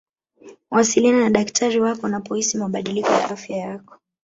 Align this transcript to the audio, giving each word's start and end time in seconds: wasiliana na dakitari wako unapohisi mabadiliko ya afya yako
wasiliana 0.71 1.19
na 1.23 1.29
dakitari 1.29 1.79
wako 1.79 2.07
unapohisi 2.07 2.57
mabadiliko 2.57 3.11
ya 3.11 3.29
afya 3.29 3.57
yako 3.57 3.97